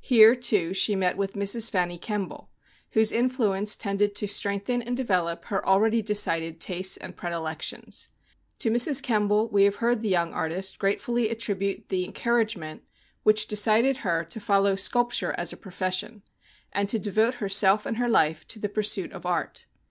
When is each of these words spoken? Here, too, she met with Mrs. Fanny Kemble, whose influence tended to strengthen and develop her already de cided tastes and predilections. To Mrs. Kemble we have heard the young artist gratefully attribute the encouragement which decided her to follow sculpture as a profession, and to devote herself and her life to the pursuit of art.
Here, 0.00 0.34
too, 0.34 0.72
she 0.72 0.96
met 0.96 1.18
with 1.18 1.34
Mrs. 1.34 1.70
Fanny 1.70 1.98
Kemble, 1.98 2.48
whose 2.92 3.12
influence 3.12 3.76
tended 3.76 4.14
to 4.14 4.26
strengthen 4.26 4.80
and 4.80 4.96
develop 4.96 5.44
her 5.44 5.68
already 5.68 6.00
de 6.00 6.14
cided 6.14 6.58
tastes 6.60 6.96
and 6.96 7.14
predilections. 7.14 8.08
To 8.60 8.70
Mrs. 8.70 9.02
Kemble 9.02 9.48
we 9.50 9.64
have 9.64 9.76
heard 9.76 10.00
the 10.00 10.08
young 10.08 10.32
artist 10.32 10.78
gratefully 10.78 11.28
attribute 11.28 11.90
the 11.90 12.06
encouragement 12.06 12.84
which 13.22 13.46
decided 13.48 13.98
her 13.98 14.24
to 14.24 14.40
follow 14.40 14.76
sculpture 14.76 15.34
as 15.36 15.52
a 15.52 15.58
profession, 15.58 16.22
and 16.72 16.88
to 16.88 16.98
devote 16.98 17.34
herself 17.34 17.84
and 17.84 17.98
her 17.98 18.08
life 18.08 18.46
to 18.46 18.58
the 18.58 18.70
pursuit 18.70 19.12
of 19.12 19.26
art. 19.26 19.66